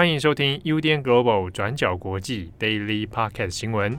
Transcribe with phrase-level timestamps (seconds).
[0.00, 3.98] 欢迎收听 UDN Global 转角国际 Daily Podcast 新闻。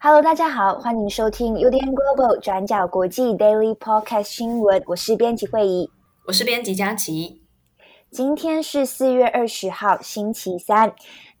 [0.00, 4.82] Hello，大家好，欢迎收听 UDN Global 转角国际 Daily Podcast 新闻。
[4.86, 5.88] 我是编辑慧仪，
[6.26, 7.40] 我是编辑佳琪。
[8.10, 10.92] 今天是四月二十号，星期三。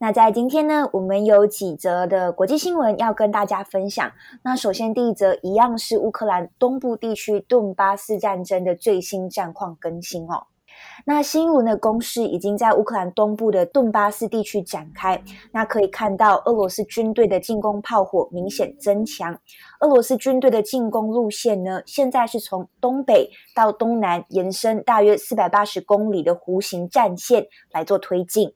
[0.04, 4.12] 那在今天呢，我们有几则的国际新闻要跟大家分享。
[4.42, 10.46] 那首先第一则一样是乌克兰东部地区顿巴斯战争的最新战况更新哦。
[11.06, 15.18] 那新一轮的攻势已经在乌克兰东部的顿巴斯地区展开。
[15.52, 19.32] 那可以看到，俄罗斯军队的进攻炮火明显增强。
[19.80, 28.52] 俄罗斯军队的进攻路线呢，现在是从东北到东南延伸大约四百八十公里的弧形战线来做推进。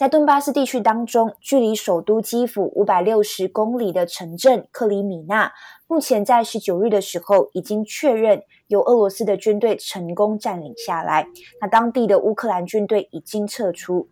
[0.00, 5.52] 在顿巴斯地区当中，距离首都基辅五百六十公里的城镇克里米纳，
[5.86, 11.26] 目前在十九日的时候已经确认由俄罗斯的军队成功占领下来。
[11.60, 14.08] 那当地的乌克兰军队已经撤出，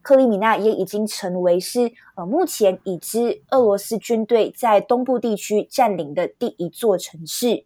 [0.00, 7.64] 克里米纳也已经成为是呃目前已知俄罗斯军队在东部地区占领的第一座城市。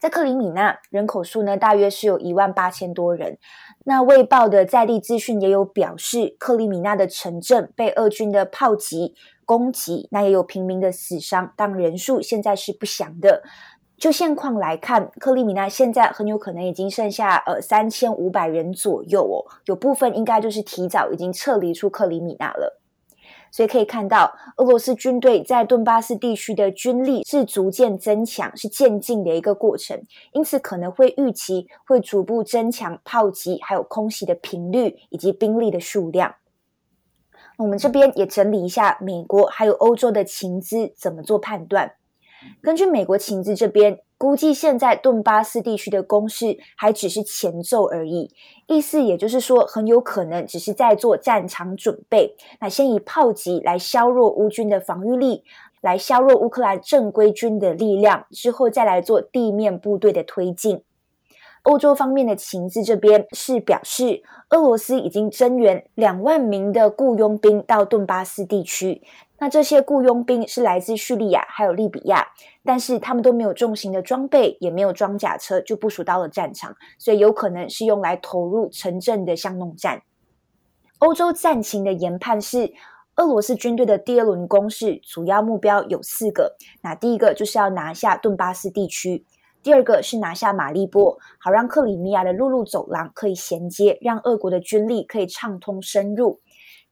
[0.00, 3.38] 在克里米纳，人口数呢大约是有一万八千多人。
[3.84, 9.14] 那卫报的在地资讯也有表示，克里米纳的城镇被俄军的炮击
[9.44, 13.42] 攻击，那也有平民的死伤，但人数现在是不详的。
[13.96, 22.79] 就现况来看，克里米纳现在很有可能已经剩下呃三千五百人左右哦，有部分应该就是提早已经撤离出克里米纳了。
[23.50, 30.00] 所以可以看到，俄罗斯军队在顿巴斯地区的军力是逐渐增强，是渐进的一个过程，
[30.32, 36.34] 因此可能会预期会逐步增强炮击还有空袭的频率以及兵力的数量。
[37.58, 41.92] 我们这边也整理一下美国还有欧洲的情资怎么做判断。
[42.62, 44.00] 根据美国情资这边。
[44.20, 48.30] 估计现在顿巴斯地区的攻势还只是前奏而已，
[48.66, 52.36] 意思也就是说，很有可能只是在做战场准备。
[52.60, 55.42] 那先以炮击来削弱乌军的防御力，
[55.80, 60.82] 来削弱乌克兰正规军的力量，之后再来做地面部队的推进。
[61.62, 69.02] 欧洲方面的情资这边是表示，俄罗斯已经增援两万名的雇佣兵到顿巴斯地区。
[69.38, 72.26] 那这些雇佣兵是来自叙利亚还有利比亚，
[72.62, 80.02] 但是他们都没有重型的装备，也没有装甲车，就部署到了战场，所以有可能是用来投入城镇的巷弄战。
[80.98, 82.74] 欧洲战情的研判是，
[83.16, 89.24] 俄罗斯军队的第二轮攻势主要目标有四个，那第一个就是要拿下顿巴斯地区，
[89.62, 96.40] 第二个是拿下马利波，好让克里米亚的陆路走廊可以衔接，让俄国的军力可以畅通深入。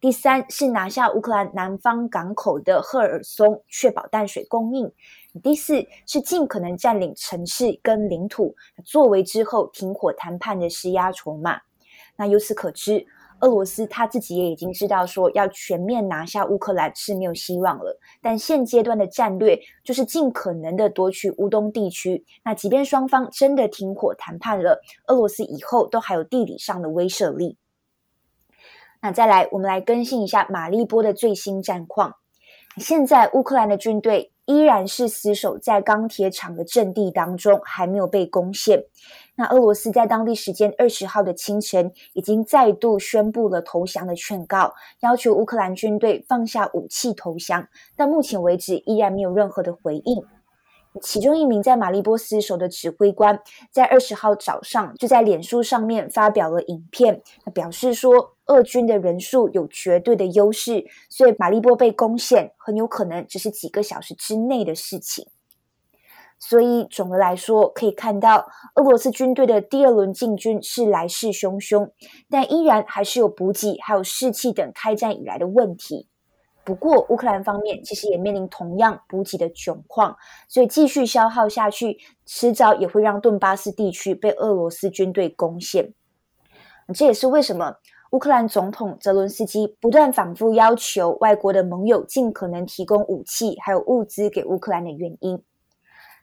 [0.01, 4.93] 第三是拿下乌克兰南方港口的赫尔松，确保淡水供应。
[5.43, 11.61] 第四是尽可能占领城市跟领土，作为之后停火谈判的施压筹码。
[12.17, 13.07] 那由此可知，
[13.41, 17.99] 俄罗斯他自己也已经知道说，要全面拿下乌克兰是没有希望了。
[18.21, 22.25] 但现阶段的战略就是尽可能的夺取乌东地区。
[22.45, 27.57] 那即便双方真的停火谈判了，俄罗斯以后都还有地理上的威慑力。
[29.01, 32.15] 那再来，我们来更新一下马利波的最新战况。
[32.79, 38.85] 现在乌克兰的军队依然是死守在钢铁厂的阵地当中，还没有被攻陷。
[39.39, 47.69] 那俄罗斯在当地时间二十号的清晨，已经再度宣布了投降的劝告，要求乌克兰军队放下武器投降。
[47.95, 50.25] 但目前为止，依然没有任何的回应。
[51.01, 53.39] 其中一名在马利波斯守的指挥官，
[53.71, 65.29] 在二十号早上就在脸书上面发表了影片，他表示说，俄军的人数有绝对的优势，所以马利波被攻陷很有可能只是几个小时之内的事情。
[66.39, 71.91] 所以总的来说，可以看到俄罗斯军队的第二轮进军是来势汹汹，
[72.31, 76.09] 但依然还是有补给还有士气等开战以来的问题。
[76.65, 80.17] 不过，乌克兰方面其实也面临同样补给的窘况，
[80.49, 85.95] 所以继续消耗下去，迟早也会让顿巴斯地区被俄罗斯军队攻陷。
[86.95, 87.75] 这也是为什么
[88.13, 95.43] 乌克兰总统泽伦斯基不断反复要求外国的盟友尽可能提供武器还有物资给乌克兰的原因。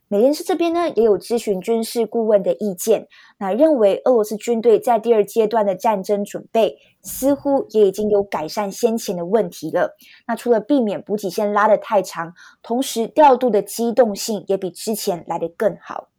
[0.08, 3.08] 美联社这边呢，也有咨询军事顾问的意见，
[3.40, 9.98] 那认为俄罗斯军队在第二阶段的战争准备似乎也已经有改善先前的问题了。
[10.28, 16.10] 那除了避免补给线拉得太长，同时调度的机动性也比之前来得更好。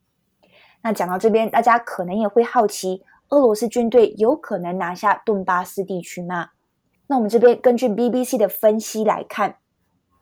[0.83, 6.49] 那讲到这边，大家可能也会好奇，俄罗斯军队有可能拿下顿巴斯地区吗？
[7.07, 9.59] 那我们这边根据 BBC 的分析来看。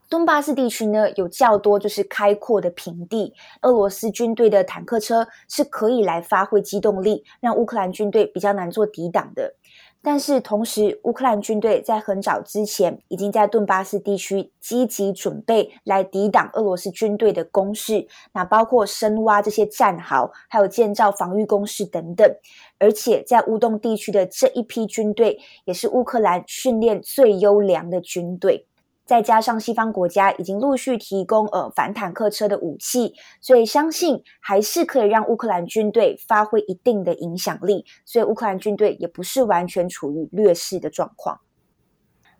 [0.08, 9.54] 顿巴斯地区呢，有较多就是开阔的平地，俄罗斯军队的坦克车是可以来发挥机动力，让乌克兰军队比较难做抵挡的。
[10.02, 22.30] 但是同时，乌克兰军队在很早之前已经在顿巴斯地区积极准备来抵挡俄罗斯军队的攻势，那包括深挖这些战壕，还有建造防御工事等等。
[22.78, 28.66] 而且在乌东地区的这一批军队，也是乌克兰训练最优良的军队。
[29.04, 37.84] 再加上西方国家已经陆续提供呃反坦克车的武器，所以相信还是可以让乌克兰军队发挥一定的影响力。
[38.04, 41.40] 所以乌克兰军队也不是完全处于劣势的状况。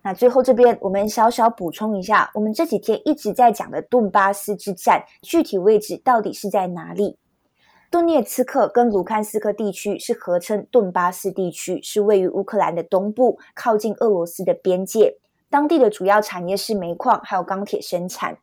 [0.01, 7.17] 那最后这边我们小小补充一下，我们这几天一直在讲的顿巴斯之战，具体位置到底是在哪里？
[7.91, 15.17] 顿涅茨克跟卢甘斯克地区是合称顿巴斯地区，是位于乌克兰的东部，靠近俄罗斯的边界。
[15.55, 18.37] 当地的主要产业是煤矿，还有钢铁生产。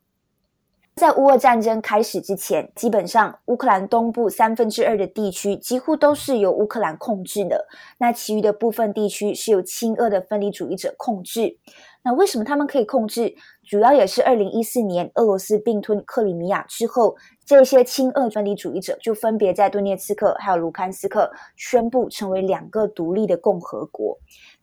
[0.95, 7.67] 在乌俄战争开始之前，基本上乌克兰东部三分之二的地区几乎都是由乌克兰控制的，
[7.99, 11.59] 那其余的部分地区是由亲俄的分离主义者控制。
[12.03, 13.35] 那为什么他们可以控制？
[13.65, 17.17] 主要也是二零一四年俄罗斯并吞克里米亚之后，
[17.47, 24.19] 这些亲俄分离主义者就分别在顿涅茨克还有卢甘斯克宣布成为两个独立的共和国，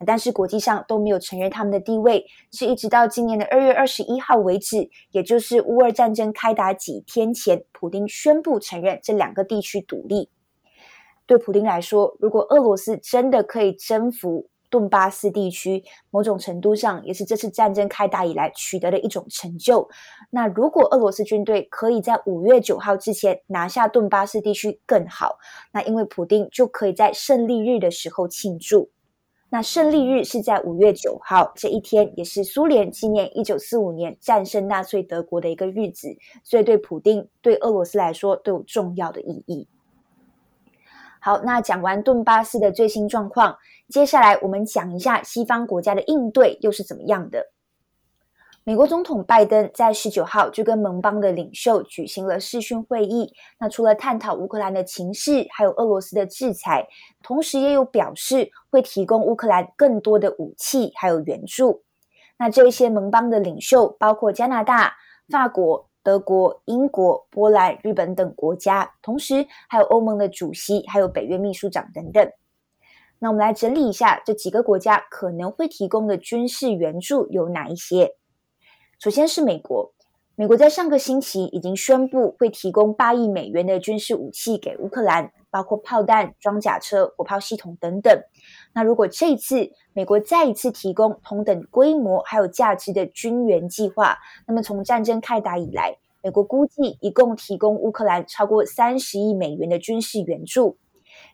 [0.06, 10.30] 但是国际上都没有承认他们的地位，是一直到今年的二月二十一号为止，也就是乌俄战争开打几天前，普丁宣布承认这两个地区独立。
[11.26, 19.90] 对普丁来说，如果俄罗斯真的可以征服，顿巴斯地区某种程度上也是这次战争开打以来取得的一种成就。
[20.30, 25.38] 那如果俄罗斯军队可以在五月九号之前拿下顿巴斯地区更好。
[25.72, 28.90] 那因为普丁就可以在胜利日的时候庆祝。
[29.52, 39.68] 那胜利日是在五月九号这一天，也是苏联纪念一九四五年战胜纳粹德国的一个日子，所以对普丁对俄罗斯来说都有重要的意义。
[41.20, 43.58] 好，那讲完顿巴斯的最新状况。
[43.90, 47.52] 接下来我们讲一下西方国家的应对又是怎么样的。
[48.64, 53.34] 美国总统拜登在十九号就跟盟邦的领袖举行了视讯会议。
[53.60, 56.88] 那除了探讨乌克兰的情势，还有俄罗斯的制裁，
[57.24, 61.84] 同时也有表示会提供乌克兰更多的武器还有援助。
[62.38, 64.94] 那这些盟邦的领袖包括加拿大、
[65.30, 72.28] 法国、德国、英国、波兰、日本等国家，同时还有欧盟的主席，还有北约秘书长等等。
[73.20, 78.16] 那我们来整理一下这几个国家可能会提供的军事援助有哪一些？
[78.98, 79.94] 首先是美国，
[80.40, 88.24] 美国在上个星期已经宣布会提供八亿美元的军事武器给乌克兰，包括炮弹、装甲车、火炮系统等等。
[88.74, 100.78] 那如果这一次美国再一次提供同等规模还有价值的军援计划，那么从战争开打以来，美国估计一共提供乌克兰超过三十亿美元的军事援助。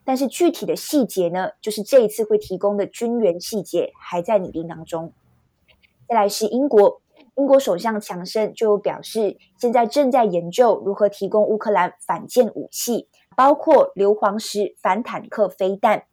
[0.04, 5.14] 但是具体的细节呢，就是这一次会提供的军援细节还在拟定当中。
[6.10, 7.02] 再来是英国，
[7.36, 16.04] 英国首相强生就表示，现在正在研究如何提供乌克兰反舰武器，包括硫磺石反坦克飞弹。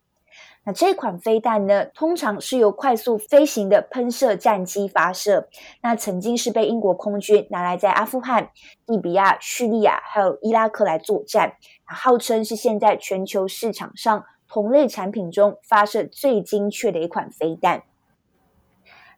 [0.65, 5.49] 那这款飞弹呢，通常是由快速飞行的喷射战机发射。
[5.83, 8.51] 那曾经是被英国空军拿来在阿富汗、
[8.87, 17.83] 利比亚、叙利亚还有伊拉克来作战，号称是现在全球市场上同类产品中发射最精确的一款飞弹。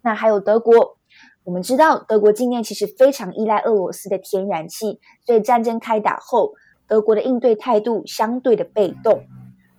[0.02, 0.96] 那还有德国，
[1.44, 6.54] 我们知道德国境内其实非常依赖俄罗斯的天然气，所以战争开打后，
[6.88, 9.24] 德国的应对态度相对的被动。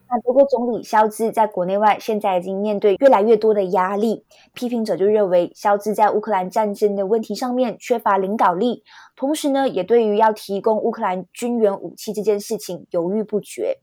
[0.08, 8.84] 那德国总理肖兹在国内外现在已经面对越来越多的压力，批评者就认为肖兹在乌克兰战争的问题上面缺乏领导力，
[9.16, 13.80] 同时呢，也对于要提供乌克兰军援武器这件事情犹豫不决。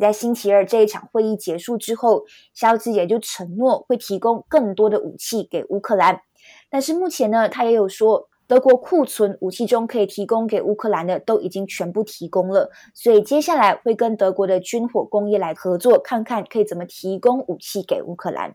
[0.00, 2.22] 在星期二这一场会议结束之后，
[2.54, 6.20] 肖兹也就承诺会提供更多的武器给乌克兰，
[6.68, 8.28] 但是目前呢，他也有说。
[8.48, 18.54] 德国库存武器中可以提供给乌克兰的都已经全部提供了，所以接下来会跟德国的军火工业来合作，看看可以怎么提供武器给乌克兰。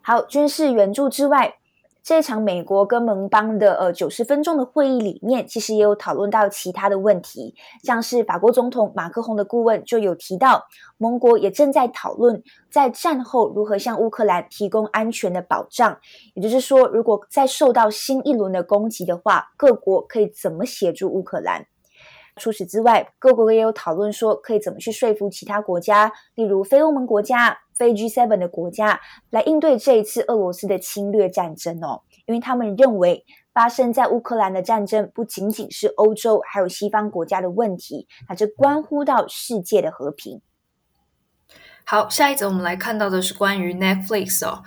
[0.00, 1.56] 好，军事援助之外。
[2.08, 10.64] 这场美国跟盟邦的呃九十分钟的会议里面，其实也有讨论到其他的问题，像是法国总统马克宏的顾问就有提到，
[10.96, 15.98] 盟国也正在讨论在战后如何向乌克兰提供安全的保障，
[16.32, 21.66] 也就是说，如果再受到新一轮的攻击的话，各国可以怎么协助乌克兰？
[22.36, 27.58] 除此之外，各国也有讨论说可以怎么去说服其他国家，例如非欧盟国家。
[27.78, 40.42] 非 G7 的国家来应对这一次俄罗斯的侵略战争哦，因为他们认为发生在乌克兰的战争不仅仅是欧洲还有西方国家的问题，那这关乎到世界的和平。
[41.84, 44.62] 好，下一则我们来看到的是关于 Netflix 哦。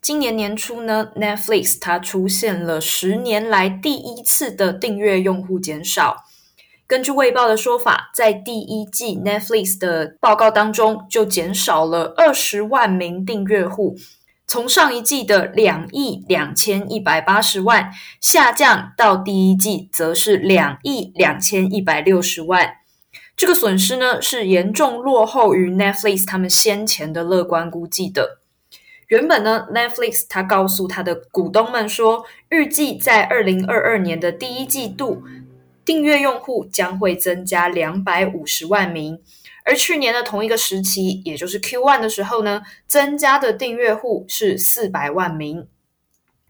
[0.00, 6.24] 今年年初呢，Netflix 它出现了十年来第一次的订阅用户减少。
[6.88, 13.94] 根据卫报的说法，在第一季 Netflix 的报告当中，就减少了二十万名订阅户。
[14.46, 17.90] 从上一季的两亿两千一百八十万
[18.22, 22.76] 下降到第一季，则是两亿两千一百六十万。
[23.36, 28.38] 这个损失呢，是严重落后于 Netflix 他们先前的乐观估计的。
[29.08, 35.22] 原本呢，Netflix 他告诉他的股东们说，预计在二零二二年的第一季度，
[35.88, 39.18] 订阅用户将会增加两百五十万名。
[39.64, 45.66] 而去年的同一个时期，也就是 Q1 的时候呢，增加的订阅户是四百万名。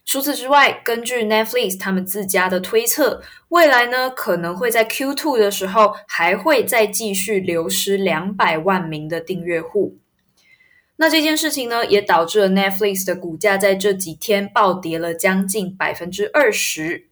[0.05, 9.99] 除此之外，根据 Netflix 他们自家的推测，未来呢可能会在 Q2 的时候还会再继续流失两百万名的订阅户。
[10.97, 17.08] 那这件事情呢，也导致了 Netflix 的股价在这几天暴跌了将近百分之二十。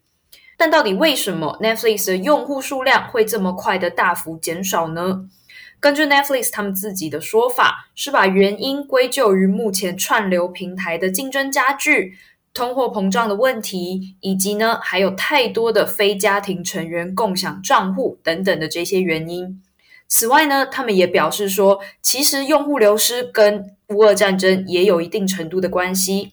[0.56, 5.28] 但到底为什么 Netflix 的用户数量会这么快的大幅减少呢？
[5.78, 12.14] 根据 Netflix 他们自己的说法，是把原因归咎于目前串流平台的竞争加剧、
[12.54, 19.62] 通货膨胀的问题，以及呢还有太多的非家庭成员共享账户等等的这些原因。
[20.08, 26.32] 此外呢，他们也表示说，其实用户流失跟乌俄战争也有一定程度的关系，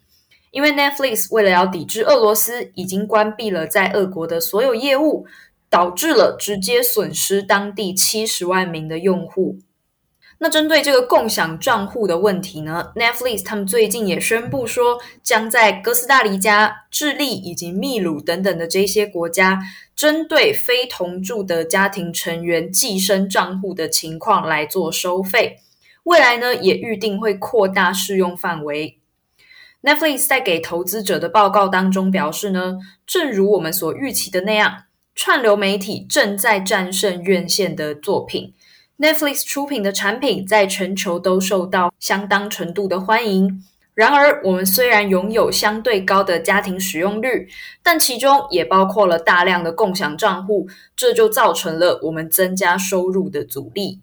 [0.54, 5.26] 因为 Netflix 为了要抵制俄罗斯，已经关闭了在俄国的所有业务。
[5.70, 9.58] 导致了直接损失当地七十万名的用户。
[10.38, 19.64] 那针对这个共享账户的问题呢，Netflix 他们最近也宣布说，将在哥斯达黎加、智利以及秘鲁等等的这些国家，
[19.96, 25.58] 针对非同住的家庭成员寄生账户的情况来做收费。
[26.04, 29.00] 未来呢，也预定会扩大适用范围。
[29.84, 34.84] Netflix 在给投资者的报告当中表示呢，正如我们所预期的那样。
[35.14, 38.54] 串流媒体正在战胜院线的作品
[38.98, 43.64] ，Netflix 出品的产品在全球都受到相当程度的欢迎。
[43.94, 47.48] 然而，我们虽然拥有相对高的家庭使用率，
[47.84, 54.00] 但其中也包括了大量的共享账户，这就造成了我们增加收入的阻力。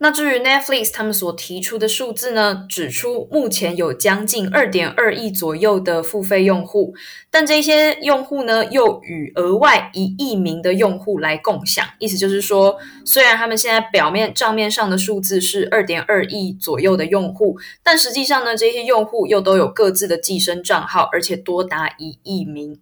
[0.00, 6.94] 那至于 Netflix 他们所提出的数字呢，指出目前有将近二点二亿左右的付费用户，
[7.30, 22.78] 但这些用户呢又与额外一亿名的用户来共享，意思就是说，虽然他们现在表面账面上的数字是二点二亿左右的用户，但实际上呢，这些用户又都有各自的寄生账号，而且多达一亿名。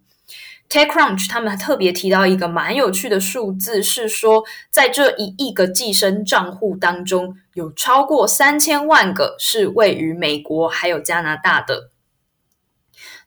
[0.69, 11.91] TechCrunch 他们还特别提到一个蛮有趣的数字，是说在这一亿个寄生账户当中，有超过三千万个是位于美国还有加拿大的。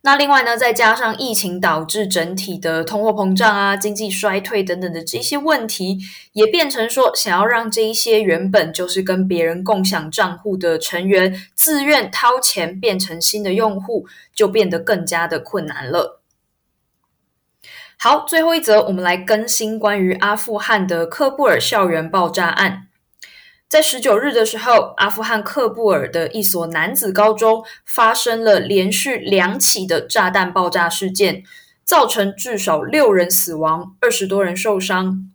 [0.03, 5.99] 那另外呢，再加上疫情导致整体的通货膨胀啊、经济衰退等等的这些问题，
[6.33, 16.20] 也变成说想要让这一些原本就是跟别人共享账户的成员自愿掏钱变成新的用户，就变得更加的困难了。
[18.03, 22.87] 好，最后一则，我们来更新关于阿富汗的喀布尔校园爆炸案。
[23.69, 31.43] 在十九日的时候，阿富汗喀布尔的一所男子高中发生了连续两起的炸弹爆炸事件，
[31.85, 35.31] 造成至少六人死亡，二十多人受伤。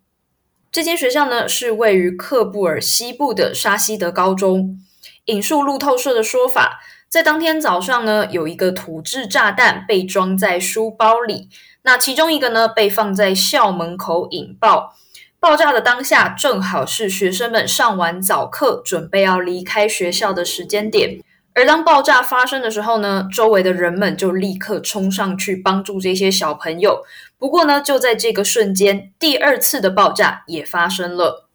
[0.72, 4.80] 这间学校呢，是位于喀布尔西部的沙希德高中。
[5.26, 6.80] 引述路透社的说法，
[7.16, 11.48] 在当天早上呢，有一个土制炸弹被装在书包里。
[11.84, 14.94] 那其中一个呢，被放在校门口引爆，
[15.40, 21.22] 爆炸的当下正好是学生们上完早课，准备要离开学校的时间点。
[21.54, 27.06] 而当爆炸发生的时候呢，周围的人们就立刻冲上去帮助这些小朋友。
[27.38, 31.48] 不过呢，就在这个瞬间，第二次的爆炸也发生了。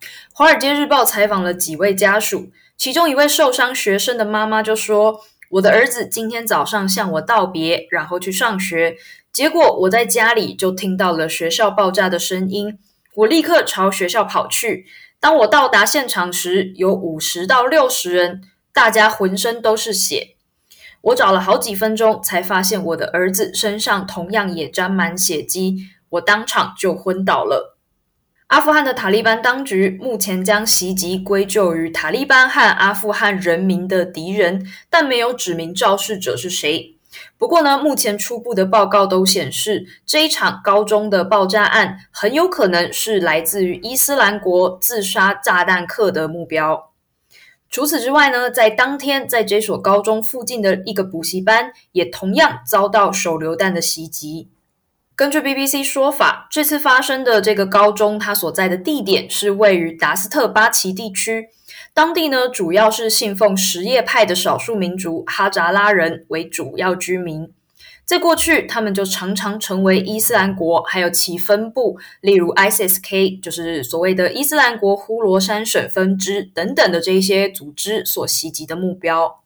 [0.34, 2.50] 《华尔街日报》采访了几位家属，
[2.82, 5.20] 其中一位受伤学生的妈妈就说
[5.50, 8.96] ：“我的儿子今天早上向我道别，然后去上学。”
[9.32, 12.76] 结果我在家里就听到了学校爆炸的声音，
[13.14, 14.84] 我立刻朝学校跑去。
[15.20, 20.34] 当我到达现场时，有五十到六十人，大家浑身都是血。
[21.02, 25.76] 我找了好几分钟，才发现我的儿子身上同样也沾满血迹，
[26.08, 27.71] 我当场就昏倒了。
[28.52, 36.94] 阿富汗的塔利班当局目前将袭击归咎于塔利班和阿富汗人民的敌人，但没有指明肇事者是谁。
[37.38, 46.90] 不过呢，目前初步的报告都显示，这一场高中的爆炸案很有可能是来自于伊斯兰国自杀炸弹客的目标。
[47.70, 54.50] 除此之外呢，在当天，在这所高中附近的一个补习班，也同样遭到手榴弹的袭击。
[55.14, 61.48] 根据 BBC 说法，这次发生的这个高中，它所在的地点是位于达斯特巴奇地区，
[61.92, 67.52] 当地呢主要是信奉什叶派的少数民族哈扎拉人为主要居民。
[68.04, 79.42] 在过去，他们就常常成为伊斯兰国还有其分部，例如 ISIS-K，就是所谓的伊斯兰国呼罗珊省分支等等的这一些组织所袭击的目标。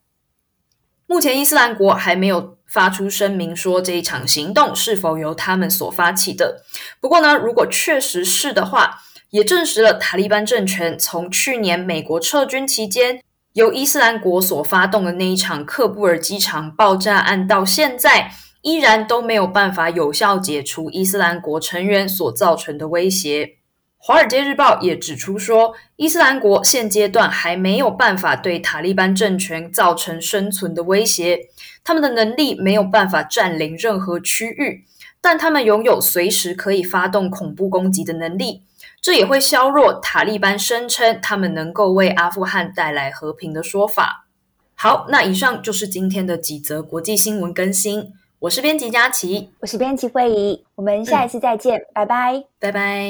[1.07, 6.63] 目前，伊斯兰国还没有发出声明说这一场行动是否由他们所发起的。
[7.01, 13.23] 不过呢，如果确实是的话，也证实了塔利班政权从去年美国撤军期间
[13.55, 18.31] 由伊斯兰国所发动的那一场喀布尔机场爆炸案到现在，
[18.63, 23.47] 依然都没有办法有效解除伊斯兰国成员所造成的威胁。
[23.99, 31.41] 《华尔街日报》也指出说，伊斯兰国现阶段还没有办法对塔利班政权造成生存的威胁，
[31.87, 34.85] 他们的能力没有办法占领任何区域，
[35.21, 38.65] 但他们拥有随时可以发动恐怖攻击的能力，
[39.01, 44.27] 这也会削弱塔利班声称他们能够为阿富汗带来和平的说法。
[44.75, 48.13] 好，那以上就是今天的几则国际新闻更新。
[48.41, 53.07] 我是编辑佳琪，我是编辑慧仪，我们下一次再见，嗯、拜拜，拜拜。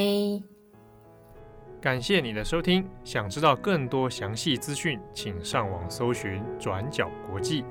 [1.81, 7.65] 感谢你的收听，想知道更多详细资讯，请上网搜寻转角国际。